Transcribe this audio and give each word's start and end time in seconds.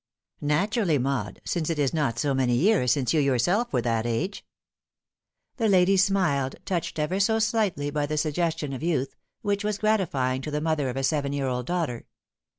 "Naturally, 0.57 0.97
Maud, 0.97 1.41
since 1.45 1.69
it 1.69 1.77
is 1.77 1.93
not 1.93 2.17
so 2.17 2.33
many 2.33 2.55
years 2.55 2.91
since 2.93 3.13
you 3.13 3.19
yourself 3.19 3.71
were 3.71 3.83
that 3.83 4.07
age." 4.07 4.43
The 5.57 5.69
lady 5.69 5.95
smiled, 5.95 6.55
touched 6.65 6.97
ever 6.97 7.19
so 7.19 7.37
slightly 7.37 7.91
by 7.91 8.07
the 8.07 8.17
suggestion 8.17 8.73
of 8.73 8.81
youth, 8.81 9.15
which 9.43 9.63
was 9.63 9.77
gratifying 9.77 10.41
to 10.41 10.49
the 10.49 10.59
mother 10.59 10.89
of 10.89 10.97
a 10.97 11.03
seven 11.03 11.33
year 11.33 11.45
old 11.45 11.67
daughter. 11.67 12.07